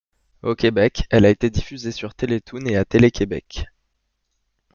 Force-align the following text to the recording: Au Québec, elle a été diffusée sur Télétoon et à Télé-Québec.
Au 0.41 0.55
Québec, 0.55 1.05
elle 1.11 1.25
a 1.25 1.29
été 1.29 1.51
diffusée 1.51 1.91
sur 1.91 2.15
Télétoon 2.15 2.65
et 2.65 2.75
à 2.75 2.85
Télé-Québec. 2.85 3.67